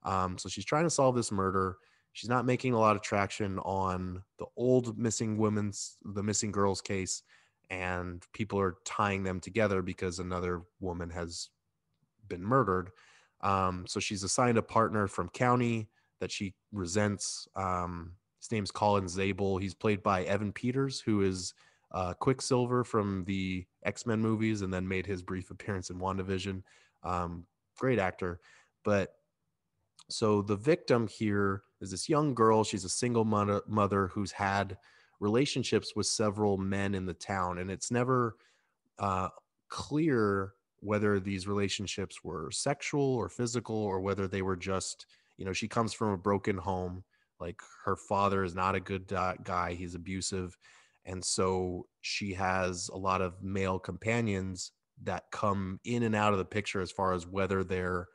[0.04, 1.78] Um, so she's trying to solve this murder.
[2.14, 6.82] She's not making a lot of traction on the old missing women's the missing girls
[6.82, 7.24] case
[7.70, 11.50] and people are tying them together because another woman has
[12.28, 12.92] been murdered.
[13.42, 17.48] Um, so she's assigned a partner from county that she resents.
[17.56, 19.58] Um, his name's Colin Zabel.
[19.58, 21.54] He's played by Evan Peters, who is
[21.92, 26.64] uh, Quicksilver from the X Men movies, and then made his brief appearance in WandaVision.
[27.04, 27.46] Um,
[27.78, 28.40] great actor,
[28.84, 29.14] but
[30.10, 32.64] so the victim here is this young girl.
[32.64, 34.78] She's a single mother, mother who's had
[35.20, 38.36] relationships with several men in the town, and it's never
[39.00, 39.30] uh,
[39.70, 45.54] clear whether these relationships were sexual or physical or whether they were just you know
[45.54, 47.04] she comes from a broken home
[47.40, 50.56] like her father is not a good uh, guy he's abusive
[51.06, 54.72] and so she has a lot of male companions
[55.04, 58.08] that come in and out of the picture as far as whether they're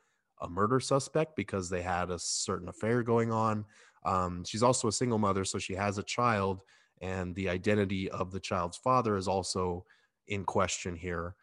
[0.42, 3.64] a murder suspect because they had a certain affair going on.
[4.04, 6.62] Um, she's also a single mother so she has a child
[7.02, 9.84] and the identity of the child's father is also
[10.28, 11.34] in question here.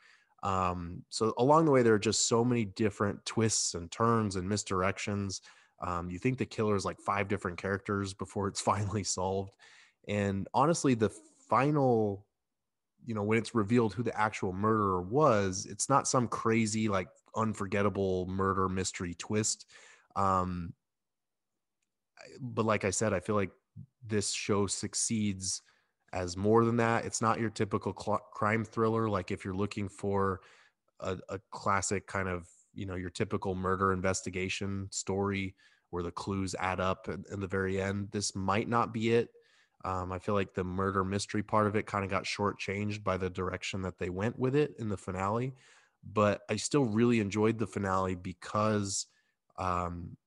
[0.41, 4.49] Um, so along the way, there are just so many different twists and turns and
[4.49, 5.41] misdirections.
[5.81, 9.51] Um, you think the killer is like five different characters before it's finally solved.
[10.07, 11.11] And honestly, the
[11.49, 12.25] final,
[13.05, 17.09] you know, when it's revealed who the actual murderer was, it's not some crazy, like
[17.35, 19.65] unforgettable murder mystery twist.
[20.15, 20.73] Um,
[22.39, 23.51] but like I said, I feel like
[24.05, 25.61] this show succeeds
[26.13, 27.05] as more than that.
[27.05, 29.09] It's not your typical cl- crime thriller.
[29.09, 30.41] Like if you're looking for
[30.99, 35.55] a, a, classic kind of, you know, your typical murder investigation story
[35.91, 39.29] where the clues add up in, in the very end, this might not be it.
[39.85, 43.17] Um, I feel like the murder mystery part of it kind of got shortchanged by
[43.17, 45.53] the direction that they went with it in the finale.
[46.03, 49.05] But I still really enjoyed the finale because
[49.57, 50.17] um,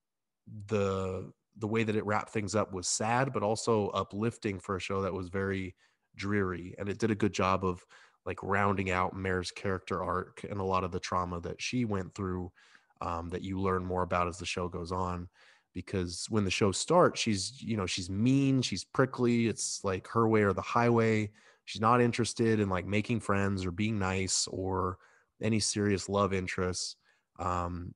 [0.67, 4.81] the the way that it wrapped things up was sad, but also uplifting for a
[4.81, 5.75] show that was very
[6.15, 7.85] dreary, and it did a good job of
[8.25, 12.13] like rounding out Mare's character arc and a lot of the trauma that she went
[12.15, 12.51] through
[13.01, 15.27] um, that you learn more about as the show goes on
[15.73, 20.27] because when the show starts she's you know she's mean she's prickly it's like her
[20.27, 21.29] way or the highway
[21.65, 24.97] she's not interested in like making friends or being nice or
[25.41, 26.95] any serious love interests
[27.39, 27.93] um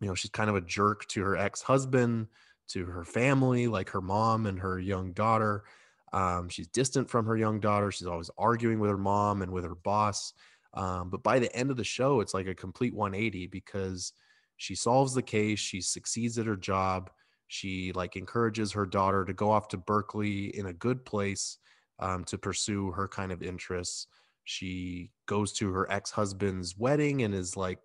[0.00, 2.26] you know she's kind of a jerk to her ex-husband
[2.72, 5.64] to her family like her mom and her young daughter.
[6.12, 7.90] Um, she's distant from her young daughter.
[7.90, 10.32] She's always arguing with her mom and with her boss.
[10.74, 14.12] Um, but by the end of the show it's like a complete 180 because
[14.56, 17.10] she solves the case she succeeds at her job
[17.48, 21.58] she like encourages her daughter to go off to berkeley in a good place
[22.02, 24.08] um, to pursue her kind of interests.
[24.44, 27.78] She goes to her ex-husband's wedding and is like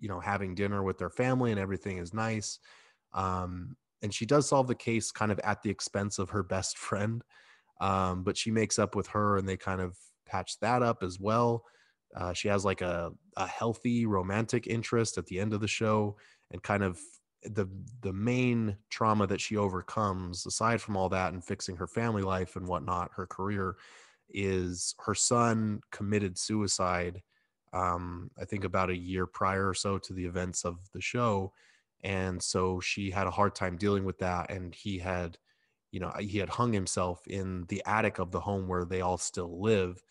[0.00, 2.58] you know having dinner with their family and everything is nice.
[3.12, 6.78] Um, and she does solve the case kind of at the expense of her best
[6.78, 7.22] friend
[7.80, 9.96] um, but she makes up with her and they kind of
[10.26, 11.64] patch that up as well.
[12.16, 16.16] Uh, she has like a, a healthy romantic interest at the end of the show
[16.50, 16.98] and kind of
[17.44, 17.68] the
[18.00, 22.56] the main trauma that she overcomes aside from all that and fixing her family life
[22.56, 23.76] and whatnot her career
[24.30, 27.22] is her son committed suicide
[27.72, 31.52] um, i think about a year prior or so to the events of the show
[32.02, 35.38] and so she had a hard time dealing with that and he had
[35.90, 39.18] you know he had hung himself in the attic of the home where they all
[39.18, 40.02] still live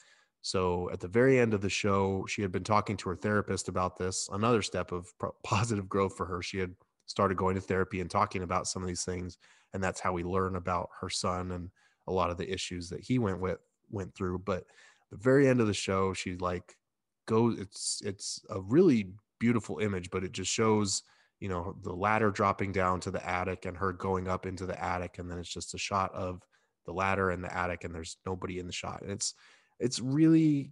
[0.47, 3.67] so at the very end of the show, she had been talking to her therapist
[3.67, 5.11] about this, another step of
[5.43, 6.41] positive growth for her.
[6.41, 6.73] She had
[7.05, 9.37] started going to therapy and talking about some of these things.
[9.73, 11.69] And that's how we learn about her son and
[12.07, 13.59] a lot of the issues that he went with
[13.89, 14.39] went through.
[14.39, 14.63] But
[15.11, 16.77] the very end of the show, she like
[17.25, 19.09] goes it's it's a really
[19.39, 21.03] beautiful image, but it just shows,
[21.39, 24.83] you know, the ladder dropping down to the attic and her going up into the
[24.83, 25.19] attic.
[25.19, 26.41] And then it's just a shot of
[26.85, 29.01] the ladder and the attic, and there's nobody in the shot.
[29.01, 29.33] And it's
[29.79, 30.71] it's really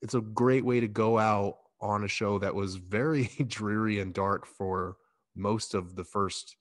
[0.00, 4.14] it's a great way to go out on a show that was very dreary and
[4.14, 4.96] dark for
[5.34, 6.56] most of the first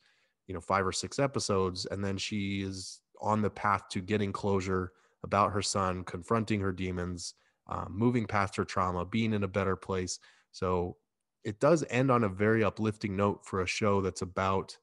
[0.47, 4.31] you know five or six episodes and then she is on the path to getting
[4.31, 4.91] closure
[5.23, 7.35] about her son confronting her demons
[7.67, 10.19] um, moving past her trauma being in a better place
[10.51, 10.97] so
[11.45, 14.77] it does end on a very uplifting note for a show that's about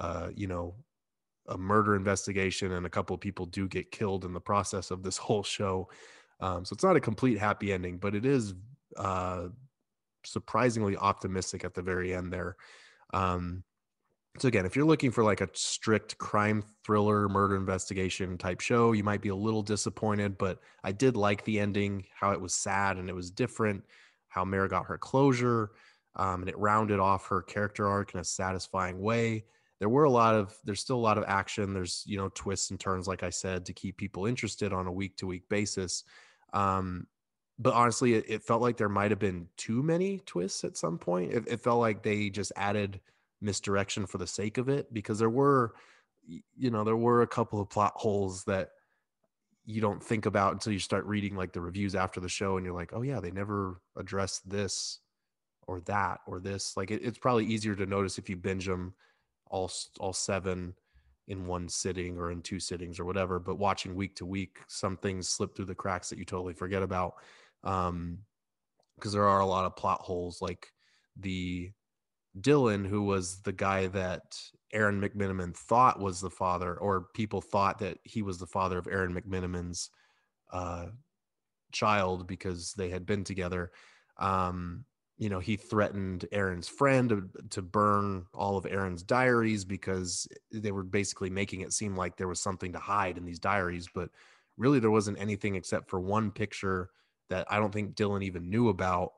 [0.00, 0.74] uh, you know
[1.48, 5.02] a murder investigation and a couple of people do get killed in the process of
[5.02, 5.88] this whole show
[6.40, 8.54] um, so it's not a complete happy ending, but it is
[8.96, 9.46] uh,
[10.24, 12.56] surprisingly optimistic at the very end there.
[13.12, 13.64] Um,
[14.38, 18.92] so again, if you're looking for like a strict crime thriller, murder investigation type show,
[18.92, 20.36] you might be a little disappointed.
[20.36, 23.84] But I did like the ending, how it was sad and it was different,
[24.28, 25.70] how Mare got her closure,
[26.16, 29.44] um, and it rounded off her character arc in a satisfying way.
[29.80, 31.74] There were a lot of there's still a lot of action.
[31.74, 34.92] There's you know twists and turns like i said to keep people interested on a
[34.92, 36.04] week to week basis.
[36.52, 37.06] Um,
[37.58, 40.98] but honestly it, it, felt like there might have been too many twists at some
[40.98, 41.32] point.
[41.32, 43.00] It, it felt like they just added
[43.40, 45.74] misdirection for the sake of it because there were
[46.26, 48.70] you know there were a couple of plot holes that
[49.66, 52.64] you don't think about until you start reading like the reviews after the show and
[52.64, 55.00] you're like oh yeah they never addressed this
[55.66, 58.94] or that or this like it, it's probably easier to notice if you binge them
[59.50, 60.74] all all seven
[61.28, 64.96] in one sitting or in two sittings or whatever but watching week to week some
[64.96, 67.14] things slip through the cracks that you totally forget about
[67.62, 68.18] um
[68.96, 70.70] because there are a lot of plot holes like
[71.18, 71.70] the
[72.40, 74.36] Dylan who was the guy that
[74.72, 78.88] Erin McMenamin thought was the father or people thought that he was the father of
[78.88, 79.90] Erin McMenamin's
[80.52, 80.86] uh
[81.72, 83.72] child because they had been together
[84.18, 84.84] um
[85.16, 90.72] you know, he threatened Erin's friend to, to burn all of Erin's diaries because they
[90.72, 93.88] were basically making it seem like there was something to hide in these diaries.
[93.94, 94.08] But
[94.56, 96.90] really, there wasn't anything except for one picture
[97.30, 99.12] that I don't think Dylan even knew about.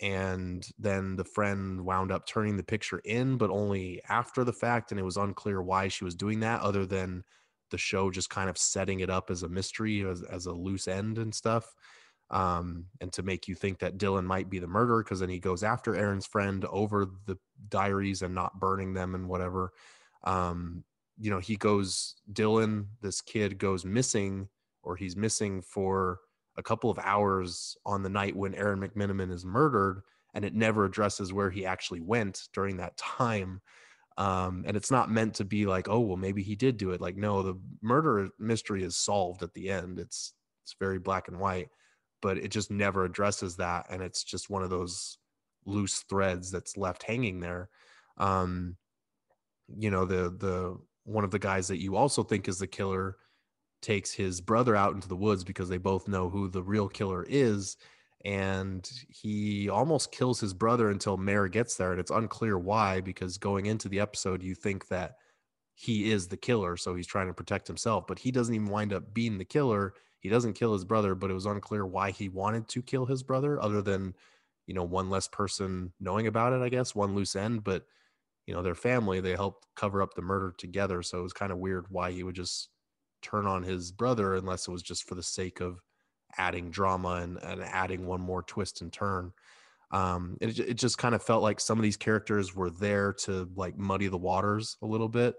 [0.00, 4.90] And then the friend wound up turning the picture in, but only after the fact.
[4.90, 7.24] And it was unclear why she was doing that, other than
[7.70, 10.88] the show just kind of setting it up as a mystery, as, as a loose
[10.88, 11.74] end and stuff
[12.30, 15.38] um, and to make you think that Dylan might be the murderer because then he
[15.38, 19.72] goes after Erin's friend over the diaries and not burning them and whatever.
[20.24, 20.84] Um,
[21.18, 24.48] you know, he goes, Dylan, this kid goes missing
[24.82, 26.20] or he's missing for
[26.56, 30.02] a couple of hours on the night when Erin McMenamin is murdered,
[30.34, 33.60] and it never addresses where he actually went during that time.
[34.18, 37.00] Um, and it's not meant to be like, oh, well, maybe he did do it.
[37.00, 40.00] Like, no, the murder mystery is solved at the end.
[40.00, 41.68] It's it's very black and white,
[42.22, 45.18] but it just never addresses that, and it's just one of those
[45.64, 47.68] loose threads that's left hanging there.
[48.16, 48.76] Um,
[49.76, 53.16] you know, the the one of the guys that you also think is the killer
[53.80, 57.24] takes his brother out into the woods because they both know who the real killer
[57.28, 57.76] is
[58.24, 63.38] and he almost kills his brother until Mare gets there and it's unclear why because
[63.38, 65.14] going into the episode you think that
[65.76, 68.92] he is the killer so he's trying to protect himself but he doesn't even wind
[68.92, 72.28] up being the killer he doesn't kill his brother but it was unclear why he
[72.28, 74.14] wanted to kill his brother other than
[74.66, 77.84] you know one less person knowing about it i guess one loose end but
[78.46, 81.52] you know their family they helped cover up the murder together so it was kind
[81.52, 82.70] of weird why he would just
[83.22, 85.82] turn on his brother unless it was just for the sake of
[86.36, 89.32] adding drama and, and adding one more twist and turn.
[89.90, 93.48] Um it, it just kind of felt like some of these characters were there to
[93.56, 95.34] like muddy the waters a little bit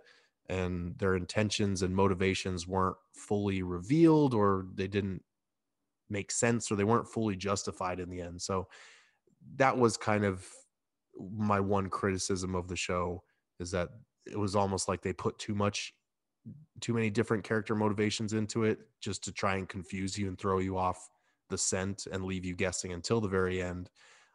[0.49, 5.21] and their intentions and motivations weren't fully revealed or they didn't
[6.09, 8.41] make sense or they weren't fully justified in the end.
[8.41, 8.67] So
[9.57, 10.45] that was kind of
[11.37, 13.23] my one criticism of the show
[13.59, 13.89] is that
[14.25, 15.93] it was almost like they put too much
[16.79, 20.57] too many different character motivations into it just to try and confuse you and throw
[20.59, 21.09] you off
[21.49, 23.89] the scent and leave you guessing until the very end.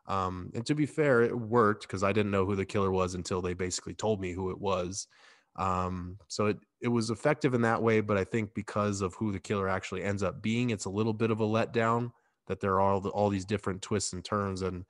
[0.06, 3.14] Um, and to be fair it worked because i didn't know who the killer was
[3.14, 5.08] until they basically told me who it was
[5.56, 9.32] um, so it, it was effective in that way but i think because of who
[9.32, 12.10] the killer actually ends up being it's a little bit of a letdown
[12.46, 14.84] that there are all, the, all these different twists and turns and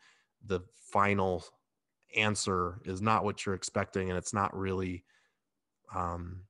[0.47, 1.45] the final
[2.17, 5.05] answer is not what you're expecting and it's not really
[5.95, 6.41] um,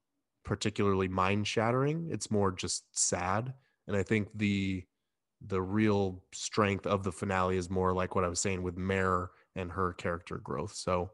[0.45, 3.53] particularly mind shattering it's more just sad
[3.87, 4.85] and i think the
[5.47, 9.31] the real strength of the finale is more like what i was saying with mare
[9.57, 10.75] and her character growth.
[10.75, 11.11] So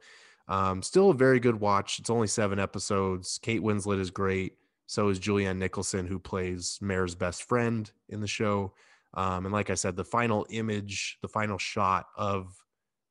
[0.49, 4.55] um, still a very good watch it's only seven episodes kate winslet is great
[4.87, 8.73] so is julianne nicholson who plays mare's best friend in the show
[9.15, 12.55] um, and like i said the final image the final shot of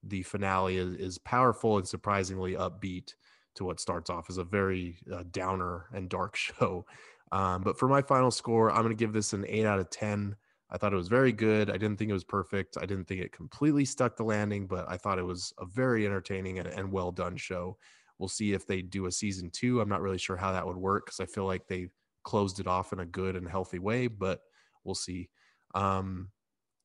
[0.03, 3.13] the finale is, is powerful and surprisingly upbeat
[3.55, 6.85] to what starts off as a very uh, downer and dark show.
[7.31, 9.89] Um, but for my final score, I'm going to give this an 8 out of
[9.89, 10.35] 10.
[10.71, 11.69] I thought it was very good.
[11.69, 12.77] I didn't think it was perfect.
[12.77, 16.05] I didn't think it completely stuck the landing, but I thought it was a very
[16.05, 17.77] entertaining and, and well done show.
[18.19, 19.81] We'll see if they do a season two.
[19.81, 21.87] I'm not really sure how that would work because I feel like they
[22.23, 24.41] closed it off in a good and healthy way, but
[24.83, 25.29] we'll see.
[25.73, 26.29] Um,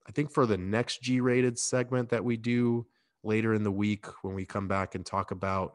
[0.06, 2.86] I think for the next G rated segment that we do,
[3.24, 5.74] later in the week when we come back and talk about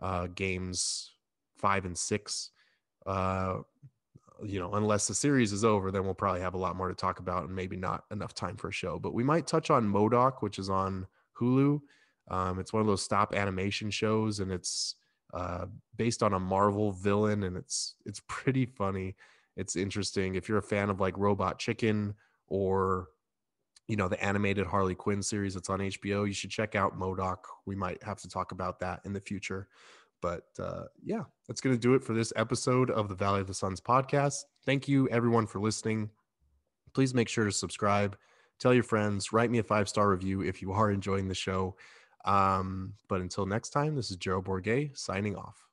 [0.00, 1.14] uh, games
[1.56, 2.50] five and six.
[3.06, 3.58] Uh,
[4.44, 6.94] you know, unless the series is over, then we'll probably have a lot more to
[6.94, 8.98] talk about and maybe not enough time for a show.
[8.98, 11.06] But we might touch on MODOK, which is on
[11.38, 11.80] Hulu.
[12.30, 14.94] Um, it's one of those stop animation shows, and it's
[15.34, 15.66] uh,
[15.96, 19.16] based on a Marvel villain, and it's it's pretty funny.
[19.56, 22.14] It's interesting if you're a fan of like Robot Chicken
[22.46, 23.08] or
[23.88, 26.26] you know the animated Harley Quinn series that's on HBO.
[26.26, 27.38] You should check out MODOK.
[27.66, 29.68] We might have to talk about that in the future.
[30.20, 33.46] But uh, yeah, that's going to do it for this episode of the Valley of
[33.46, 34.44] the Suns podcast.
[34.64, 36.10] Thank you, everyone, for listening.
[36.92, 38.16] Please make sure to subscribe,
[38.58, 41.76] tell your friends, write me a five star review if you are enjoying the show.
[42.24, 45.69] Um, but until next time, this is Gerald Bourguet signing off.